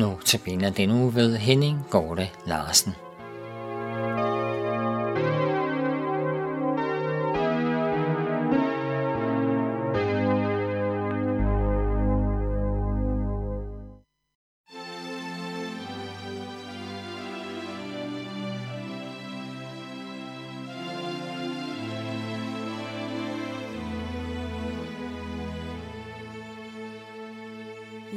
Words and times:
Nu 0.00 0.18
tabiner 0.24 0.70
den 0.70 0.90
uge 0.90 1.14
ved 1.14 1.36
Henning 1.36 1.78
Gorte 1.90 2.28
Larsen. 2.46 2.94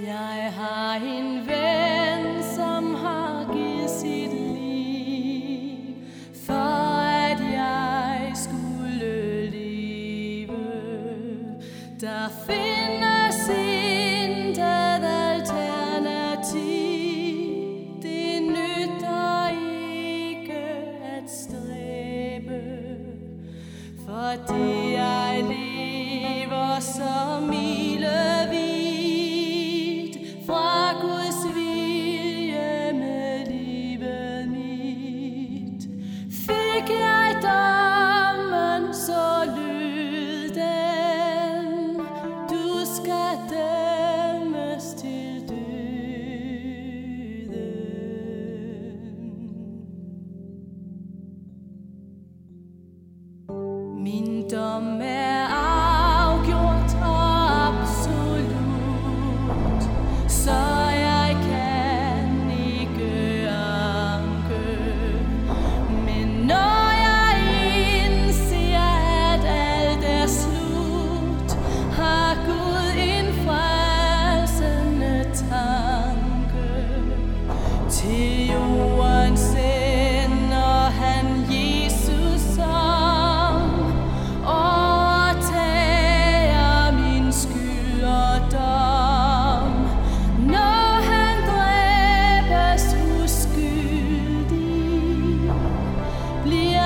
Jeg 0.06 0.54
har 0.56 0.96
en 0.96 1.48
ven, 1.48 1.63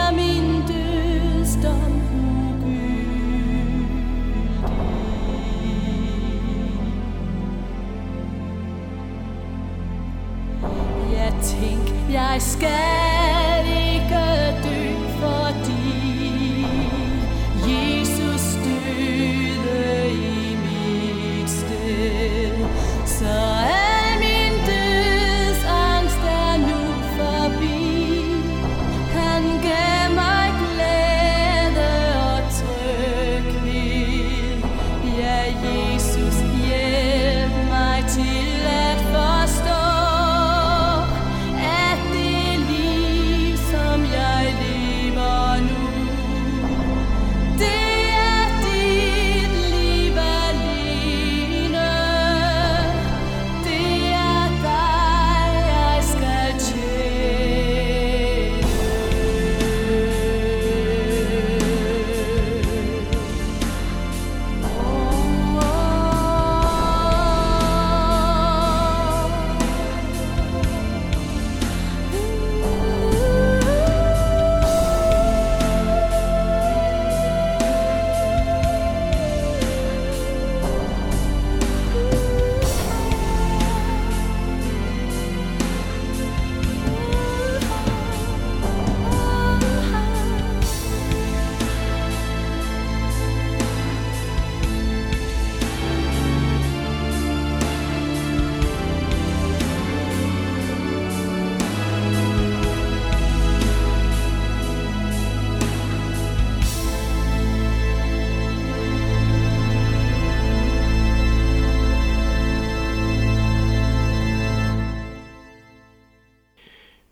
nem 0.10 0.18
intőztem. 0.18 1.98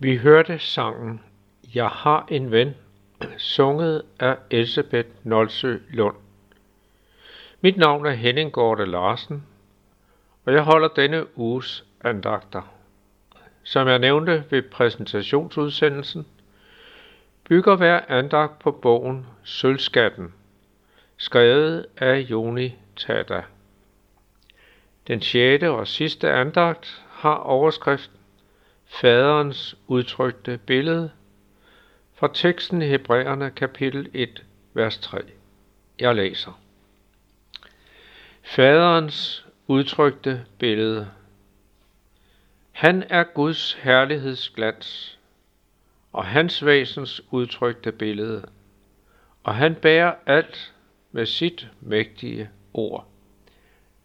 Vi 0.06 0.18
hørte 0.18 0.60
sangen 0.60 1.22
Jeg 1.76 1.88
har 1.88 2.28
en 2.32 2.52
ven, 2.52 2.76
sunget 3.38 4.02
af 4.20 4.38
Elisabeth 4.52 5.10
Nolsø 5.24 5.78
Lund. 5.90 6.16
Mit 7.62 7.78
navn 7.78 8.06
er 8.06 8.12
Henning 8.12 8.52
Gorte 8.52 8.86
Larsen, 8.86 9.44
og 10.46 10.54
jeg 10.54 10.62
holder 10.62 10.88
denne 10.88 11.38
uges 11.38 11.86
andagter. 12.02 12.62
Som 13.64 13.88
jeg 13.88 14.00
nævnte 14.00 14.44
ved 14.50 14.62
præsentationsudsendelsen, 14.62 16.26
bygger 17.44 17.76
hver 17.76 18.02
andagt 18.08 18.60
på 18.60 18.72
bogen 18.72 19.26
Sølvskatten, 19.44 20.34
skrevet 21.18 21.86
af 21.98 22.20
Joni 22.20 22.76
Tada. 22.96 23.44
Den 25.08 25.22
sjette 25.22 25.72
og 25.72 25.88
sidste 25.88 26.32
andagt 26.32 27.04
har 27.10 27.36
overskrift 27.36 28.12
Faderens 29.02 29.78
udtrykte 29.88 30.60
billede 30.66 31.12
fra 32.14 32.30
teksten 32.34 32.82
i 32.82 32.86
Hebræerne 32.86 33.52
kapitel 33.52 34.10
1, 34.14 34.44
vers 34.74 34.98
3. 34.98 35.22
Jeg 36.00 36.16
læser. 36.16 36.62
Faderens 38.44 39.46
udtrykte 39.68 40.46
billede. 40.60 41.12
Han 42.72 43.04
er 43.10 43.24
Guds 43.24 43.74
herlighedsglans, 43.74 45.20
og 46.14 46.26
hans 46.26 46.66
væsens 46.66 47.22
udtrykte 47.32 47.92
billede, 47.92 48.46
og 49.44 49.56
han 49.56 49.76
bærer 49.76 50.16
alt 50.26 50.74
med 51.12 51.26
sit 51.26 51.68
mægtige 51.82 52.50
ord. 52.74 53.08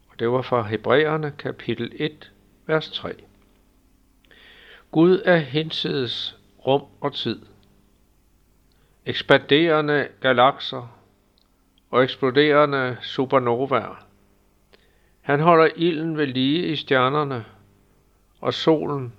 Og 0.09 0.19
det 0.19 0.31
var 0.31 0.41
fra 0.41 0.63
Hebræerne 0.63 1.33
kapitel 1.37 1.91
1, 1.95 2.31
vers 2.67 2.91
3. 2.91 3.13
Gud 4.91 5.21
er 5.25 5.37
hinsides 5.37 6.37
rum 6.67 6.83
og 7.01 7.13
tid. 7.13 7.39
Ekspanderende 9.05 10.07
galakser 10.21 10.97
og 11.89 12.03
eksploderende 12.03 12.97
supernovaer. 13.01 14.05
Han 15.21 15.39
holder 15.39 15.69
ilden 15.75 16.17
ved 16.17 16.27
lige 16.27 16.67
i 16.67 16.75
stjernerne 16.75 17.45
og 18.41 18.53
solen. 18.53 19.13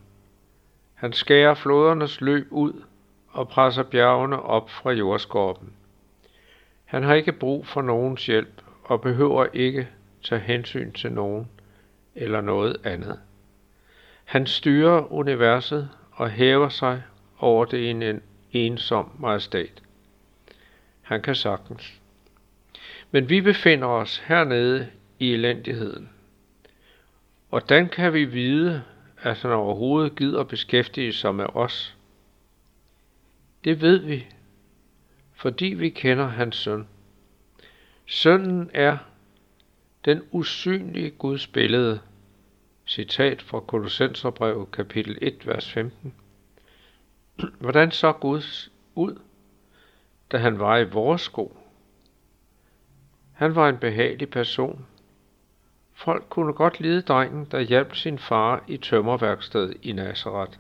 Han 0.94 1.12
skærer 1.12 1.54
flodernes 1.54 2.20
løb 2.20 2.46
ud 2.50 2.82
og 3.28 3.48
presser 3.48 3.82
bjergene 3.82 4.42
op 4.42 4.70
fra 4.70 4.90
jordskorpen. 4.90 5.72
Han 6.84 7.02
har 7.02 7.14
ikke 7.14 7.32
brug 7.32 7.66
for 7.66 7.82
nogens 7.82 8.26
hjælp 8.26 8.62
og 8.84 9.00
behøver 9.00 9.46
ikke 9.52 9.88
tage 10.22 10.40
hensyn 10.40 10.92
til 10.92 11.12
nogen 11.12 11.48
eller 12.14 12.40
noget 12.40 12.76
andet. 12.84 13.20
Han 14.24 14.46
styrer 14.46 15.12
universet 15.12 15.88
og 16.12 16.30
hæver 16.30 16.68
sig 16.68 17.02
over 17.38 17.64
det 17.64 17.78
i 17.78 17.90
en 17.90 18.22
ensom 18.52 19.10
majestat. 19.18 19.82
Han 21.02 21.22
kan 21.22 21.34
sagtens. 21.34 22.00
Men 23.10 23.28
vi 23.28 23.40
befinder 23.40 23.86
os 23.86 24.18
hernede 24.18 24.90
i 25.18 25.32
elendigheden. 25.32 26.08
Hvordan 27.48 27.88
kan 27.88 28.12
vi 28.12 28.24
vide, 28.24 28.82
at 29.22 29.42
han 29.42 29.50
overhovedet 29.50 30.16
gider 30.16 30.44
beskæftige 30.44 31.12
sig 31.12 31.34
med 31.34 31.46
os? 31.54 31.96
Det 33.64 33.80
ved 33.80 33.98
vi, 33.98 34.26
fordi 35.34 35.66
vi 35.66 35.88
kender 35.88 36.26
hans 36.26 36.56
søn. 36.56 36.88
Sønnen 38.06 38.70
er 38.74 38.98
den 40.04 40.22
usynlige 40.30 41.10
Guds 41.10 41.46
billede. 41.46 42.00
Citat 42.94 43.42
fra 43.42 43.60
Kolossenserbrevet 43.60 44.70
kapitel 44.70 45.18
1, 45.22 45.46
vers 45.46 45.72
15. 45.72 46.14
Hvordan 47.58 47.90
så 47.90 48.12
Gud 48.12 48.70
ud, 48.94 49.20
da 50.32 50.36
han 50.36 50.58
var 50.58 50.78
i 50.78 50.84
vores 50.84 51.20
sko? 51.20 51.56
Han 53.32 53.54
var 53.54 53.68
en 53.68 53.78
behagelig 53.78 54.30
person. 54.30 54.86
Folk 55.92 56.26
kunne 56.28 56.52
godt 56.52 56.80
lide 56.80 57.02
drengen, 57.02 57.44
der 57.44 57.60
hjalp 57.60 57.94
sin 57.94 58.18
far 58.18 58.64
i 58.68 58.76
tømmerværkstedet 58.76 59.76
i 59.82 59.92
Nazareth. 59.92 60.58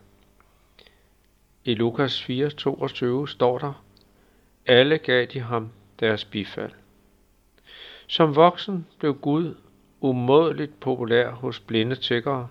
I 1.64 1.74
Lukas 1.74 2.22
4:22 2.30 3.26
står 3.26 3.58
der, 3.58 3.84
alle 4.66 4.98
gav 4.98 5.26
de 5.26 5.40
ham 5.40 5.72
deres 6.00 6.24
bifald. 6.24 6.72
Som 8.06 8.36
voksen 8.36 8.86
blev 8.98 9.14
Gud 9.18 9.54
umådeligt 10.02 10.80
populær 10.80 11.30
hos 11.30 11.60
blinde 11.60 11.96
tækkere, 11.96 12.48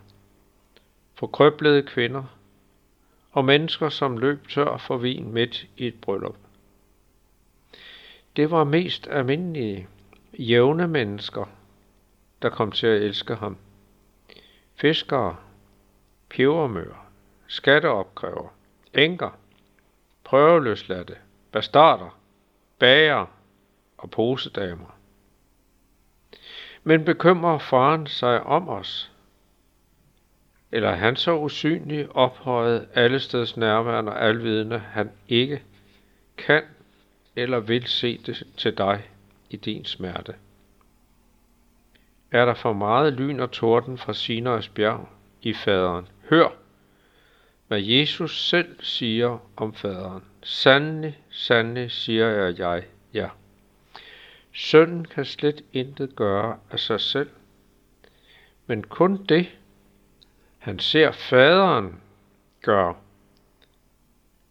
forkrøblede 1.15 1.83
kvinder 1.83 2.23
og 3.31 3.45
mennesker, 3.45 3.89
som 3.89 4.17
løb 4.17 4.47
tør 4.47 4.77
for 4.77 4.97
vin 4.97 5.33
midt 5.33 5.67
i 5.77 5.87
et 5.87 6.01
bryllup. 6.01 6.35
Det 8.35 8.51
var 8.51 8.63
mest 8.63 9.07
almindelige, 9.07 9.87
jævne 10.39 10.87
mennesker, 10.87 11.45
der 12.41 12.49
kom 12.49 12.71
til 12.71 12.87
at 12.87 13.01
elske 13.01 13.35
ham. 13.35 13.57
Fiskere, 14.75 15.35
pebermøer, 16.29 17.07
skatteopkræver, 17.47 18.49
enker, 18.93 19.37
prøveløsladte, 20.23 21.15
bastarder, 21.51 22.19
bager 22.79 23.25
og 23.97 24.11
posedamer. 24.11 25.00
Men 26.83 27.05
bekymrer 27.05 27.57
faren 27.57 28.07
sig 28.07 28.43
om 28.43 28.69
os? 28.69 29.11
Eller 30.71 30.89
er 30.89 30.95
han 30.95 31.15
så 31.15 31.37
usynlig, 31.37 32.15
ophøjet, 32.15 32.87
allesteds 32.93 33.57
nærværende 33.57 34.11
og 34.11 34.21
alvidende, 34.21 34.79
han 34.79 35.11
ikke 35.27 35.63
kan 36.37 36.63
eller 37.35 37.59
vil 37.59 37.87
se 37.87 38.17
det 38.17 38.43
til 38.57 38.77
dig 38.77 39.09
i 39.49 39.55
din 39.55 39.85
smerte? 39.85 40.35
Er 42.31 42.45
der 42.45 42.53
for 42.53 42.73
meget 42.73 43.13
lyn 43.13 43.39
og 43.39 43.51
torden 43.51 43.97
fra 43.97 44.13
Sinais 44.13 44.69
bjerg 44.69 45.09
i 45.41 45.53
faderen? 45.53 46.07
Hør, 46.29 46.47
hvad 47.67 47.81
Jesus 47.81 48.47
selv 48.49 48.75
siger 48.83 49.37
om 49.57 49.73
faderen. 49.73 50.23
Sandelig, 50.43 51.19
sandelig 51.29 51.91
siger 51.91 52.27
jeg, 52.27 52.59
jer, 52.59 52.81
ja. 53.13 53.29
Sønnen 54.53 55.05
kan 55.05 55.25
slet 55.25 55.63
intet 55.73 56.15
gøre 56.15 56.59
af 56.71 56.79
sig 56.79 57.01
selv, 57.01 57.29
men 58.67 58.83
kun 58.83 59.25
det, 59.25 59.49
han 60.57 60.79
ser 60.79 61.11
faderen 61.11 62.01
gør. 62.61 62.93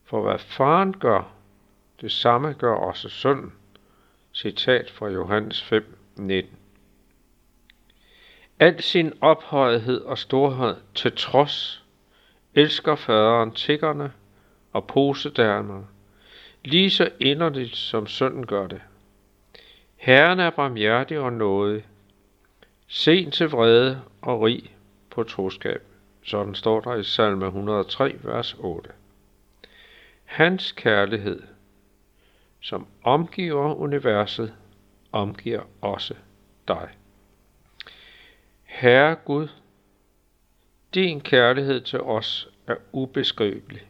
For 0.05 0.23
hvad 0.23 0.38
faren 0.38 0.99
gør, 0.99 1.32
det 2.00 2.12
samme 2.12 2.52
gør 2.52 2.75
også 2.75 3.08
sønnen. 3.08 3.52
Citat 4.35 4.91
fra 4.91 5.08
Johannes 5.08 5.62
5, 5.62 5.99
19. 6.17 6.56
Al 8.58 8.82
sin 8.82 9.12
ophøjethed 9.20 10.00
og 10.00 10.19
storhed 10.19 10.76
til 10.94 11.12
trods, 11.17 11.85
elsker 12.55 12.94
faderen 12.94 13.52
tiggerne 13.52 14.12
og 14.73 14.87
posedærmerne, 14.87 15.87
lige 16.64 16.91
så 16.91 17.11
inderligt 17.20 17.76
som 17.76 18.06
sønnen 18.06 18.47
gør 18.47 18.67
det. 18.67 18.81
Herren 20.00 20.41
er 20.41 20.50
barmhjertig 20.50 21.19
og 21.19 21.32
nådig, 21.32 21.87
sen 22.87 23.31
til 23.31 23.49
vrede 23.50 24.02
og 24.23 24.41
rig 24.41 24.76
på 25.11 25.23
troskab. 25.23 25.82
Sådan 26.23 26.55
står 26.55 26.81
der 26.81 26.94
i 26.94 27.05
salme 27.05 27.47
103, 27.47 28.17
vers 28.23 28.56
8. 28.58 28.91
Hans 30.25 30.73
kærlighed, 30.73 31.43
som 32.61 32.87
omgiver 33.02 33.75
universet, 33.75 34.55
omgiver 35.12 35.62
også 35.81 36.14
dig. 36.69 36.88
Herre 38.64 39.14
Gud, 39.14 39.49
din 40.94 41.20
kærlighed 41.20 41.81
til 41.81 42.00
os 42.00 42.49
er 42.67 42.76
ubeskrivelig. 42.93 43.82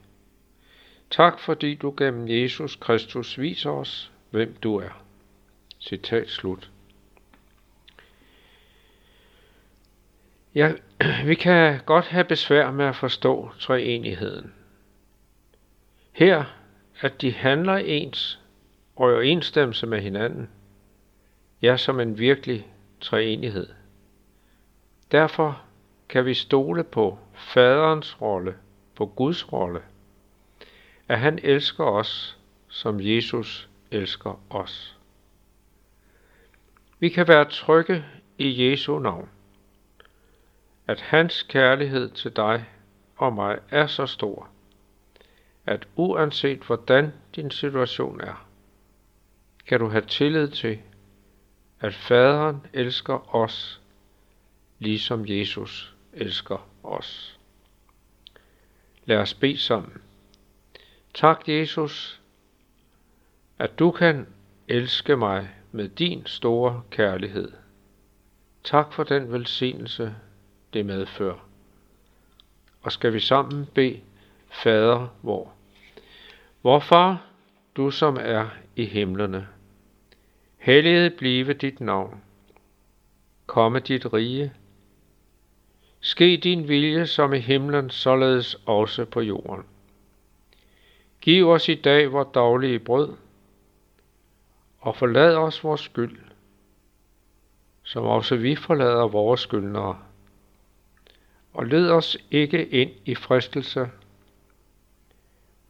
Tak 1.11 1.39
fordi 1.39 1.75
du 1.75 1.95
gennem 1.97 2.29
Jesus 2.29 2.77
Kristus 2.77 3.39
viser 3.39 3.71
os, 3.71 4.13
hvem 4.31 4.55
du 4.63 4.77
er. 4.77 5.10
Citat 5.81 6.29
slut. 6.29 6.71
Ja, 10.55 10.73
vi 11.27 11.35
kan 11.35 11.81
godt 11.87 12.07
have 12.07 12.25
besvær 12.25 12.71
med 12.71 12.85
at 12.85 12.97
forstå 12.97 13.51
treenigheden. 13.61 14.55
Her, 16.13 16.45
at 17.01 17.21
de 17.21 17.33
handler 17.33 17.77
ens 17.77 18.41
og 18.97 19.11
i 19.11 19.15
overensstemmelse 19.15 19.87
med 19.87 20.01
hinanden, 20.01 20.51
ja, 21.63 21.77
som 21.77 22.01
en 22.01 22.19
virkelig 22.19 22.67
treenighed. 23.01 23.69
Derfor 25.13 25.63
kan 26.09 26.25
vi 26.25 26.35
stole 26.35 26.85
på 26.85 27.19
faderens 27.35 28.21
rolle, 28.21 28.57
på 28.95 29.07
Guds 29.07 29.53
rolle, 29.53 29.83
at 31.09 31.19
han 31.19 31.39
elsker 31.43 31.85
os, 31.85 32.39
som 32.69 33.01
Jesus 33.01 33.69
elsker 33.91 34.41
os. 34.51 35.00
Vi 37.01 37.09
kan 37.09 37.29
være 37.29 37.45
trygge 37.45 38.05
i 38.39 38.71
Jesu 38.71 38.99
navn, 38.99 39.29
at 40.87 41.01
hans 41.01 41.43
kærlighed 41.43 42.11
til 42.11 42.37
dig 42.37 42.69
og 43.17 43.33
mig 43.33 43.59
er 43.71 43.87
så 43.87 44.07
stor, 44.07 44.49
at 45.67 45.89
uanset 45.97 46.59
hvordan 46.59 47.13
din 47.37 47.51
situation 47.51 48.21
er, 48.21 48.49
kan 49.67 49.81
du 49.81 49.89
have 49.89 50.07
tillid 50.07 50.49
til, 50.49 50.79
at 51.81 51.95
faderen 51.95 52.67
elsker 52.73 53.35
os, 53.35 53.81
ligesom 54.79 55.25
Jesus 55.27 55.95
elsker 56.13 56.69
os. 56.83 57.39
Lad 59.05 59.17
os 59.17 59.35
bede 59.35 59.59
sammen. 59.59 60.03
Tak, 61.15 61.49
Jesus, 61.49 62.21
at 63.59 63.79
du 63.79 63.91
kan 63.91 64.27
elske 64.69 65.17
mig 65.17 65.51
med 65.73 65.89
din 65.89 66.27
store 66.27 66.83
kærlighed. 66.91 67.53
Tak 68.65 68.93
for 68.93 69.05
den 69.05 69.33
velsignelse, 69.33 70.15
det 70.73 70.87
medfører. 70.87 71.49
Og 72.83 72.93
skal 72.93 73.13
vi 73.13 73.21
sammen 73.21 73.67
bede, 73.75 74.01
Fader? 74.51 75.09
Vor 76.63 76.79
far, 76.79 77.27
du 77.77 77.91
som 77.91 78.17
er 78.21 78.49
i 78.77 78.85
himlene, 78.85 79.49
helliget 80.59 81.15
blive 81.15 81.53
dit 81.53 81.81
navn. 81.81 82.23
Komme 83.47 83.81
dit 83.81 84.13
rige. 84.13 84.53
Ske 86.01 86.37
din 86.37 86.69
vilje 86.69 87.07
som 87.07 87.33
i 87.35 87.39
himlen, 87.39 87.91
således 87.91 88.57
også 88.67 89.05
på 89.05 89.21
jorden. 89.21 89.65
Giv 91.21 91.49
os 91.49 91.69
i 91.69 91.75
dag 91.75 92.13
vores 92.13 92.29
daglige 92.35 92.79
brød, 92.79 93.17
og 94.81 94.97
forlad 94.97 95.37
os 95.37 95.65
vores 95.65 95.81
skyld, 95.81 96.19
som 97.83 98.05
også 98.05 98.37
vi 98.37 98.57
forlader 98.57 99.09
vores 99.09 99.41
skyldnere. 99.41 99.99
Og 101.53 101.67
led 101.67 101.91
os 101.91 102.17
ikke 102.31 102.67
ind 102.69 102.91
i 103.05 103.15
fristelse, 103.15 103.91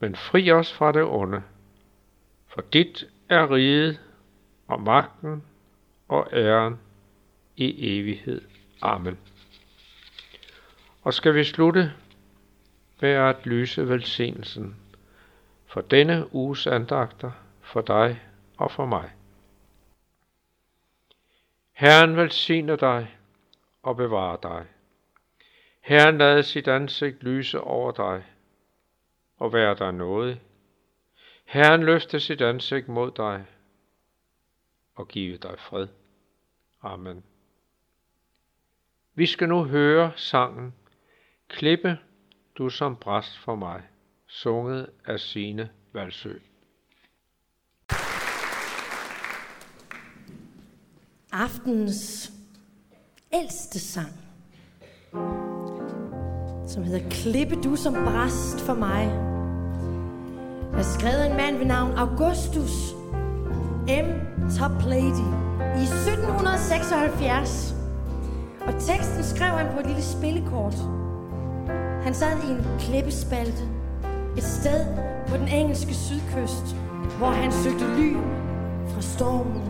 men 0.01 0.17
fri 0.17 0.51
os 0.51 0.73
fra 0.73 0.93
det 0.93 1.05
onde. 1.05 1.43
For 2.47 2.61
dit 2.73 3.09
er 3.29 3.55
riget 3.55 4.01
og 4.67 4.83
magten 4.83 5.43
og 6.09 6.29
æren 6.33 6.79
i 7.57 7.99
evighed. 7.99 8.41
Amen. 8.83 9.19
Og 11.03 11.15
skal 11.15 11.35
vi 11.35 11.45
slutte 11.45 11.93
med 13.01 13.11
at 13.11 13.47
lyse 13.47 13.89
velsignelsen 13.89 14.77
for 15.67 15.81
denne 15.81 16.35
uges 16.35 16.67
andagter 16.67 17.31
for 17.61 17.81
dig 17.81 18.21
og 18.61 18.71
for 18.71 18.87
mig. 18.87 19.11
Herren 21.73 22.17
velsigner 22.17 22.77
dig 22.77 23.17
og 23.83 23.97
bevarer 23.97 24.37
dig. 24.37 24.67
Herren 25.81 26.19
lader 26.19 26.43
sit 26.43 26.69
ansigt 26.69 27.23
lyse 27.23 27.61
over 27.61 27.93
dig 27.93 28.25
og 29.37 29.53
være 29.53 29.75
dig 29.75 29.93
noget. 29.93 30.41
Herren 31.45 31.83
løfter 31.83 32.19
sit 32.19 32.41
ansigt 32.41 32.89
mod 32.89 33.11
dig 33.11 33.47
og 34.95 35.09
give 35.09 35.37
dig 35.37 35.59
fred. 35.59 35.89
Amen. 36.83 37.25
Vi 39.15 39.27
skal 39.27 39.49
nu 39.49 39.65
høre 39.65 40.13
sangen 40.17 40.75
Klippe 41.49 41.99
du 42.59 42.69
som 42.69 42.97
bræst 42.97 43.39
for 43.39 43.55
mig, 43.55 43.83
sunget 44.27 44.91
af 45.05 45.21
Sine 45.21 45.71
Valsø. 45.93 46.39
Aftens 51.33 52.33
ældste 53.33 53.79
sang, 53.79 54.13
som 56.69 56.83
hedder 56.83 57.09
Klippe 57.11 57.55
du 57.65 57.77
som 57.77 57.95
bræst 57.95 58.61
for 58.61 58.75
mig, 58.75 59.05
er 60.79 60.83
skrevet 60.83 61.31
en 61.31 61.37
mand 61.37 61.57
ved 61.57 61.67
navn 61.67 61.93
Augustus 61.93 62.93
M. 63.89 64.07
Toplady 64.59 65.27
i 65.79 65.83
1776. 65.83 67.75
Og 68.61 68.73
teksten 68.81 69.25
skrev 69.25 69.51
han 69.51 69.75
på 69.75 69.81
et 69.81 69.87
lille 69.87 70.03
spillekort. 70.03 70.75
Han 72.03 72.15
sad 72.15 72.43
i 72.49 72.51
en 72.51 72.67
klippespalte 72.79 73.63
et 74.37 74.45
sted 74.45 74.87
på 75.29 75.37
den 75.37 75.49
engelske 75.49 75.95
sydkyst, 75.95 76.77
hvor 77.19 77.31
han 77.31 77.53
søgte 77.53 77.97
ly 77.97 78.17
fra 78.95 79.01
stormen. 79.01 79.70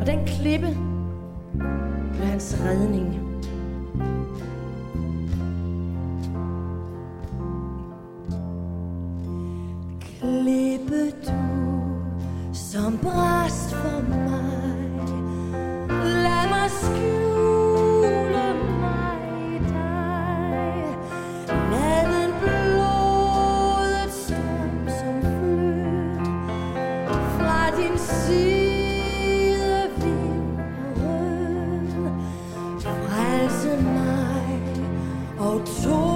Og 0.00 0.06
den 0.06 0.26
klippe 0.26 0.76
blev 2.12 2.26
hans 2.26 2.56
redning. 2.64 3.20
Klippe 10.00 11.10
du 11.26 11.60
som 12.52 12.98
bræst 12.98 13.74
for 13.74 14.08
mig 14.08 14.29
og 35.60 36.09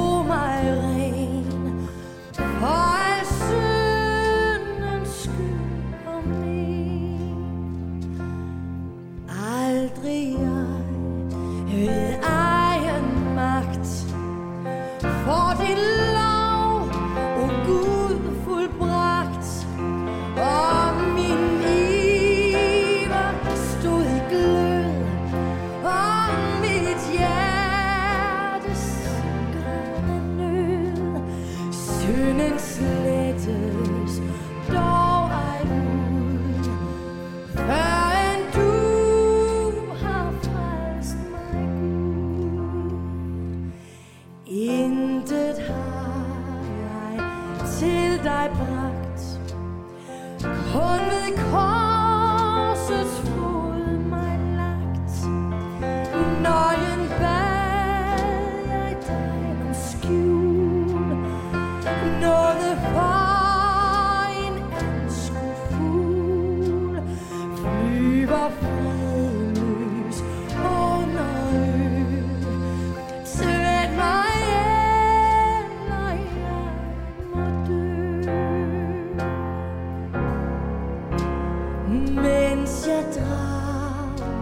mens 81.94 82.86
jeg 82.86 83.04
drager 83.16 84.34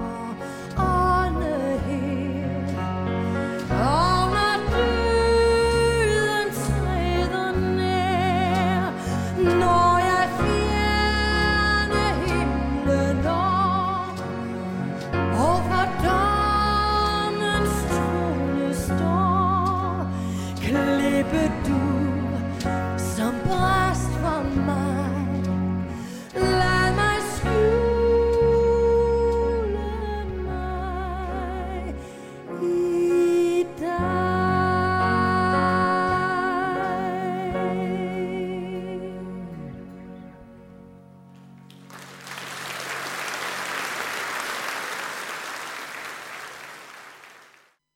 ånde 0.79 1.79
her. 1.87 2.67
Og 3.71 4.31
når 4.35 4.57
lyden 4.73 6.49
træder 6.63 7.53
nær, 7.77 8.83
når 9.61 9.99
jeg 9.99 10.29
fjerne 10.41 12.05
himlen 12.27 13.27
op, 13.27 14.17
og 15.45 15.57
for 15.69 15.87
dommens 16.07 17.75
trone 17.93 18.75
står, 18.75 20.07
klippe 20.61 21.43
du 21.67 21.83